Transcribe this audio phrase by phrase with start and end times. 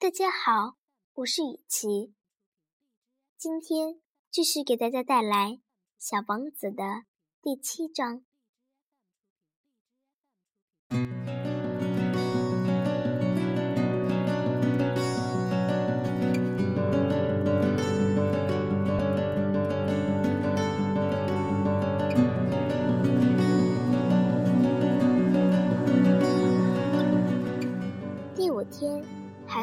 [0.00, 0.76] 大家好，
[1.12, 2.14] 我是雨琪。
[3.36, 5.50] 今天继续给大家带来
[5.98, 7.04] 《小王子》的
[7.42, 8.24] 第七章。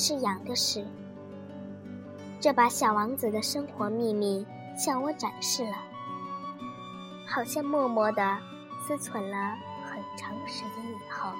[0.00, 0.82] 是羊的事。
[2.40, 5.76] 这把小王子的生活秘密向我展示了，
[7.28, 8.38] 好像默默的
[8.86, 9.36] 思忖了
[9.84, 11.30] 很长时间以后，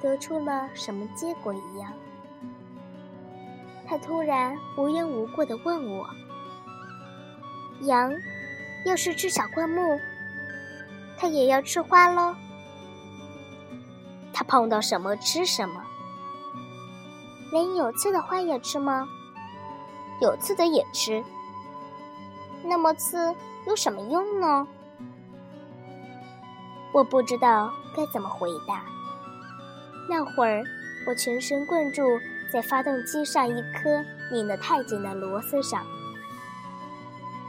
[0.00, 1.92] 得出了什么结果一样。
[3.86, 6.08] 他突然无缘无故的问我
[7.84, 8.10] ：“羊，
[8.86, 10.00] 要是吃小灌木，
[11.18, 12.34] 它也要吃花喽？
[14.32, 15.84] 它碰到什么吃什么？
[17.56, 19.08] 连有刺的花也吃吗？”
[20.20, 21.24] 有刺的也吃，
[22.62, 23.34] 那么刺
[23.66, 24.68] 有什么用呢？
[26.92, 28.82] 我不知道该怎么回答。
[30.06, 30.62] 那会儿，
[31.06, 32.02] 我全神贯注
[32.52, 35.82] 在发动机上一颗拧得太紧的螺丝上。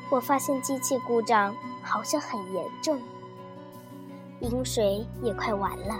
[0.09, 3.01] 我发现机器故障好像很严重，
[4.39, 5.99] 饮水也快完了，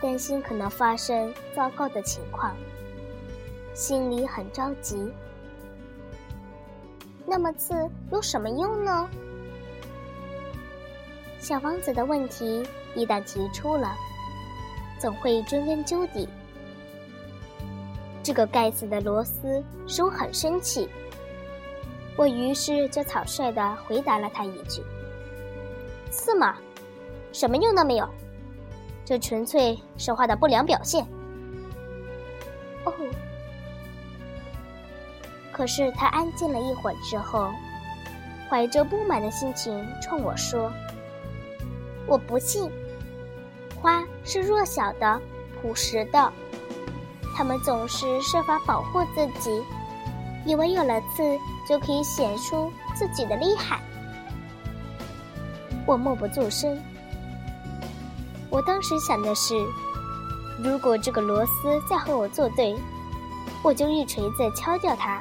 [0.00, 2.56] 担心可能发生糟糕的情况。
[3.74, 5.12] 心里很着急。
[7.24, 7.74] 那么刺
[8.10, 9.08] 有什么用呢？
[11.38, 13.94] 小王子的问题一旦提出了，
[14.98, 16.28] 总会追根究底。
[18.22, 20.88] 这个该死的螺丝使我很生气。
[22.16, 24.82] 我于是就草率的回答了他一句
[26.10, 26.56] ：“刺嘛，
[27.32, 28.08] 什么用都没有，
[29.08, 31.02] 这纯粹是花的不良表现。”
[32.84, 32.92] 哦。
[35.50, 37.48] 可是他安静了一会儿之后，
[38.50, 40.70] 怀着不满的心情冲我说
[42.06, 42.70] ：“我不信，
[43.80, 45.18] 花是弱小的、
[45.62, 46.30] 朴实的，
[47.34, 49.64] 它们总是设法保护自己，
[50.44, 51.22] 以为有了刺
[51.66, 53.80] 就可以显出自己的厉害。”
[55.88, 56.78] 我默不作声。
[58.50, 59.54] 我当时想的是，
[60.62, 62.76] 如果这个螺丝再和我作对，
[63.62, 65.20] 我就一锤子敲掉它。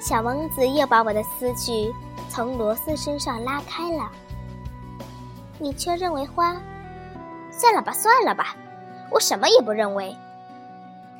[0.00, 1.94] 小王子又把我的思绪
[2.28, 4.10] 从螺丝身上拉开了。
[5.58, 6.56] 你却认为花？
[7.50, 8.56] 算了吧，算了吧，
[9.10, 10.14] 我什么也不认为。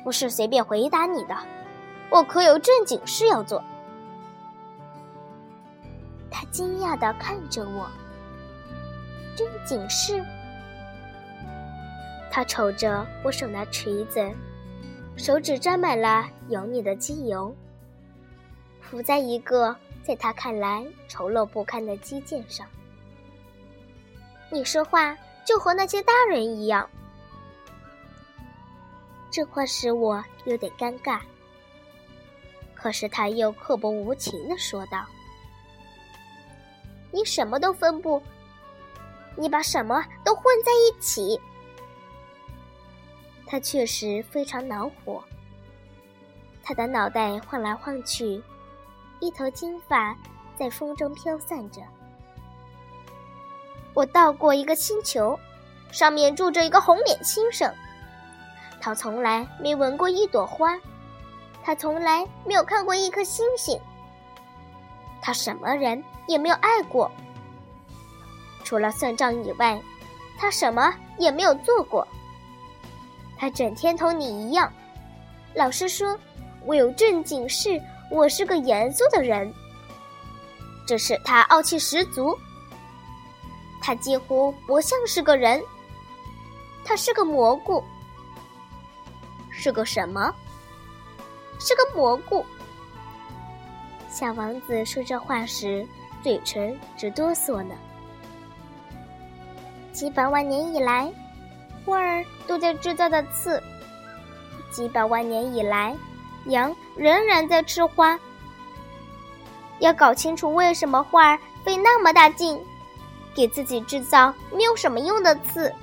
[0.03, 1.35] 不是随便回答你的，
[2.09, 3.63] 我可有正经事要做。
[6.29, 7.87] 他惊讶的看着我。
[9.35, 10.23] 正经事？
[12.31, 14.31] 他瞅着我手拿锤子，
[15.15, 17.55] 手指沾满了油腻的机油。
[18.81, 22.67] 伏在一个在他看来丑陋不堪的基建上，
[24.51, 26.87] 你说话就和那些大人一样。
[29.31, 31.19] 这话使我有点尴尬。
[32.73, 35.05] 可是他又刻薄无情的说道
[37.11, 38.21] ：“你什么都分不，
[39.35, 41.39] 你把什么都混在一起。”
[43.47, 45.23] 他确实非常恼火，
[46.63, 48.41] 他的脑袋晃来晃去。
[49.21, 50.15] 一头金发
[50.57, 51.81] 在风中飘散着。
[53.93, 55.39] 我到过一个星球，
[55.91, 57.73] 上面住着一个红脸先生。
[58.81, 60.77] 他从来没闻过一朵花，
[61.63, 63.79] 他从来没有看过一颗星星。
[65.21, 67.09] 他什么人也没有爱过，
[68.65, 69.81] 除了算账以外，
[70.37, 72.05] 他什么也没有做过。
[73.37, 74.69] 他整天同你一样，
[75.53, 76.19] 老实说，
[76.65, 77.81] 我有正经事。
[78.11, 79.51] 我是个严肃的人，
[80.87, 82.37] 这使他傲气十足。
[83.81, 85.63] 他几乎不像是个人，
[86.83, 87.83] 他是个蘑菇。
[89.49, 90.33] 是个什么？
[91.59, 92.45] 是个蘑菇。
[94.09, 95.85] 小王子说这话时，
[96.21, 97.75] 嘴唇直哆嗦呢。
[99.95, 101.09] 几百万年以来，
[101.85, 103.63] 花儿都在制造的刺。
[104.69, 105.95] 几百万年以来。
[106.47, 108.19] 羊仍然在吃花。
[109.79, 112.61] 要搞清楚为什么花儿费那么大劲，
[113.33, 115.73] 给自己制造没有什么用的刺，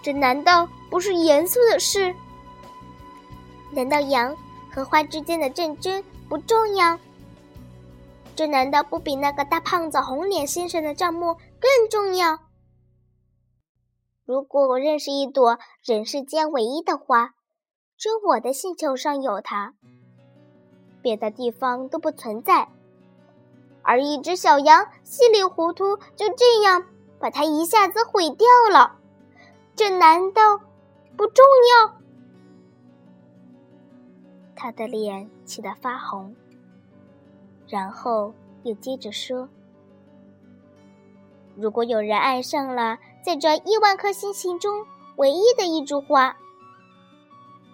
[0.00, 2.14] 这难道不是严肃的事？
[3.72, 4.36] 难道羊
[4.70, 6.96] 和花之间的战争不重要？
[8.36, 12.38] 这难道不比那个大胖子红脸先生的账目更重要？
[14.24, 17.34] 如果我认识一朵人世间唯一的花，
[17.98, 19.74] 只有我的星球上有它，
[21.02, 22.68] 别的地方都不存在。
[23.82, 26.86] 而一只小羊稀里糊涂就这样
[27.20, 28.96] 把它一下子毁掉了，
[29.76, 30.58] 这难道
[31.18, 31.44] 不重
[31.84, 31.94] 要？
[34.56, 36.34] 他的脸气得发红，
[37.68, 38.32] 然后
[38.62, 39.46] 又接着说
[41.56, 44.84] ：“如果有人爱上了在这亿万颗星星中
[45.16, 46.36] 唯一的一株花，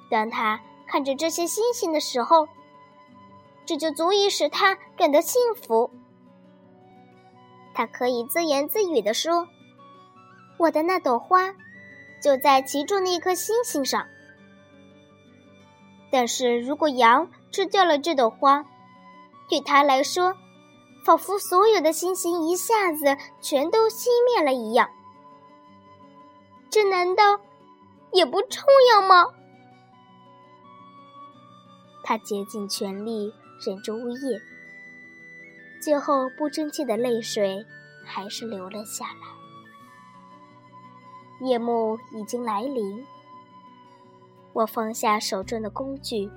[0.09, 2.47] 当他看着这些星星的时候，
[3.67, 5.91] 这就足以使他感到幸福。
[7.75, 9.49] 他可以自言自语地说
[10.57, 11.53] ：‘我的那朵花
[12.23, 14.07] 就在其中的一颗星星上。’
[16.13, 18.65] 但是如果羊吃掉了这朵花，
[19.49, 20.37] 对他来说，
[21.05, 24.89] 仿佛所有的星星一下子全都熄灭了一样。
[26.71, 27.41] 这难道
[28.13, 28.63] 也不重
[28.93, 29.27] 要吗？”
[32.03, 33.33] 他竭尽全力
[33.65, 34.41] 忍着呜咽，
[35.81, 37.65] 最后不争气的泪水
[38.05, 39.21] 还是流了下来。
[41.47, 43.07] 夜幕已经来临，
[44.53, 46.29] 我放下手中的工具，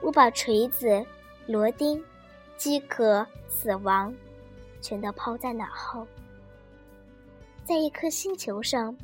[0.00, 1.04] 我把锤子、
[1.46, 2.02] 螺钉、
[2.56, 4.14] 饥渴、死亡
[4.80, 6.06] 全都抛在脑后。
[7.68, 8.96] 在一颗星球上，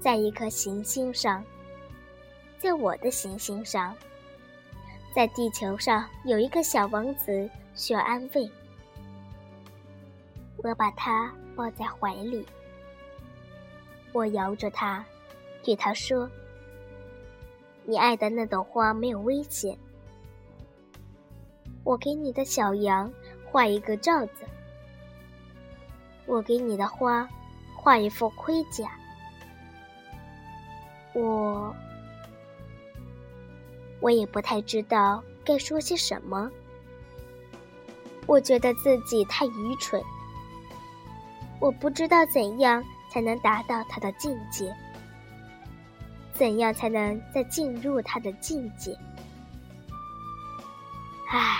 [0.00, 1.44] 在一颗行星上，
[2.58, 3.94] 在我的行星上。
[5.14, 8.50] 在地球上有一个小王子需要安慰，
[10.56, 12.46] 我把他抱在怀里，
[14.14, 15.04] 我摇着他，
[15.62, 16.30] 对他说
[17.84, 19.76] ：“你爱的那朵花没有危险。
[21.84, 23.12] 我给你的小羊
[23.44, 24.46] 画一个罩子，
[26.24, 27.28] 我给你的花
[27.86, 28.90] 画一副盔甲，
[31.14, 31.72] 我。”
[34.02, 36.50] 我也不太知道该说些什么。
[38.26, 40.02] 我觉得自己太愚蠢。
[41.60, 44.74] 我不知道怎样才能达到他的境界，
[46.34, 48.98] 怎样才能再进入他的境界。
[51.30, 51.56] 唉，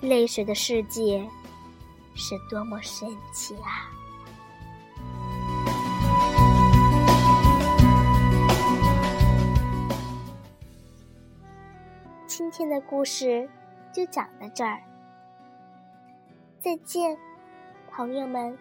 [0.00, 1.22] 泪水的世界
[2.14, 3.92] 是多么神奇啊！
[12.58, 13.48] 天的故事
[13.92, 14.82] 就讲到这儿，
[16.58, 17.16] 再见，
[17.88, 18.58] 朋友们。